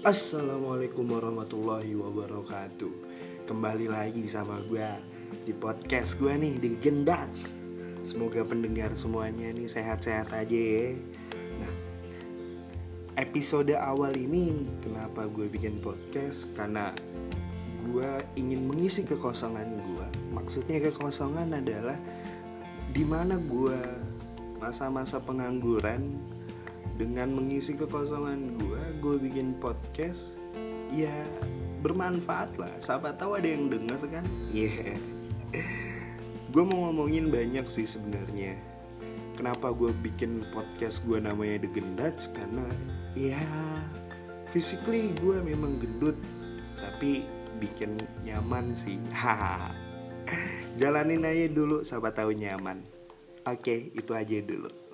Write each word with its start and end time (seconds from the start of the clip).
Assalamualaikum 0.00 1.12
warahmatullahi 1.12 1.92
wabarakatuh. 1.92 2.88
Kembali 3.44 3.84
lagi 3.84 4.24
sama 4.32 4.56
gue 4.64 4.80
Di 5.44 5.52
podcast 5.52 6.16
gue 6.16 6.32
nih 6.40 6.56
di 6.56 6.72
Gendats. 6.80 7.52
Semoga 8.00 8.40
pendengar 8.40 8.96
semuanya 8.96 9.52
nih 9.52 9.68
sehat-sehat 9.68 10.32
aja 10.32 10.56
ya. 10.56 10.96
Nah 11.60 11.74
Episode 13.20 13.76
awal 13.76 14.16
ini 14.16 14.72
Kenapa 14.80 15.28
gue 15.28 15.52
bikin 15.52 15.84
podcast? 15.84 16.48
Karena 16.56 16.96
gue 17.84 18.10
ingin 18.40 18.72
mengisi 18.72 19.04
kekosongan 19.04 19.68
gue 19.68 20.06
Maksudnya 20.32 20.80
kekosongan 20.80 21.60
adalah 21.60 22.00
Di 22.88 23.04
mana 23.04 23.36
gue 23.36 23.76
masa-masa 24.64 25.20
pengangguran 25.20 26.16
dengan 27.00 27.32
mengisi 27.32 27.72
kekosongan 27.72 28.60
gue 28.60 28.82
gue 29.00 29.16
bikin 29.24 29.56
podcast 29.56 30.36
ya 30.92 31.24
bermanfaat 31.80 32.60
lah. 32.60 32.76
Siapa 32.76 33.16
tahu 33.16 33.40
ada 33.40 33.48
yang 33.48 33.72
denger 33.72 34.00
kan? 34.12 34.24
Iya. 34.52 35.00
Yeah. 35.50 35.66
gue 36.54 36.62
mau 36.62 36.86
ngomongin 36.86 37.26
banyak 37.26 37.66
sih 37.66 37.82
sebenarnya. 37.82 38.54
Kenapa 39.34 39.74
gue 39.74 39.90
bikin 39.98 40.46
podcast 40.54 41.02
gue 41.02 41.18
namanya 41.18 41.66
The 41.66 41.74
Gendats? 41.74 42.30
Karena 42.30 42.70
ya 43.18 43.42
physically 44.54 45.10
gue 45.18 45.42
memang 45.42 45.82
gendut 45.82 46.14
tapi 46.78 47.26
bikin 47.58 47.98
nyaman 48.22 48.78
sih. 48.78 49.02
Haha 49.10 49.74
jalanin 50.78 51.26
aja 51.26 51.50
dulu 51.50 51.82
siapa 51.82 52.14
tahu 52.14 52.30
nyaman. 52.30 52.86
Oke 53.42 53.90
itu 53.90 54.14
aja 54.14 54.38
dulu 54.38 54.89